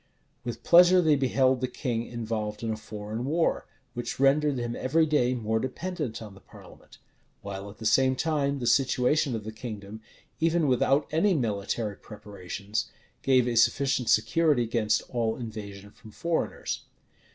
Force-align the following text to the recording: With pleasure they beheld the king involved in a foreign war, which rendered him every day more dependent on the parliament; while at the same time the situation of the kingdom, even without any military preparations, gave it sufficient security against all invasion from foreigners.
With 0.43 0.63
pleasure 0.63 0.99
they 0.99 1.15
beheld 1.15 1.61
the 1.61 1.67
king 1.67 2.07
involved 2.07 2.63
in 2.63 2.71
a 2.71 2.75
foreign 2.75 3.23
war, 3.23 3.67
which 3.93 4.19
rendered 4.19 4.57
him 4.57 4.75
every 4.75 5.05
day 5.05 5.35
more 5.35 5.59
dependent 5.59 6.23
on 6.23 6.33
the 6.33 6.39
parliament; 6.39 6.97
while 7.43 7.69
at 7.69 7.77
the 7.77 7.85
same 7.85 8.15
time 8.15 8.57
the 8.57 8.65
situation 8.65 9.35
of 9.35 9.43
the 9.43 9.51
kingdom, 9.51 10.01
even 10.39 10.65
without 10.67 11.07
any 11.11 11.35
military 11.35 11.95
preparations, 11.97 12.89
gave 13.21 13.47
it 13.47 13.57
sufficient 13.57 14.09
security 14.09 14.63
against 14.63 15.03
all 15.11 15.35
invasion 15.35 15.91
from 15.91 16.09
foreigners. 16.09 16.81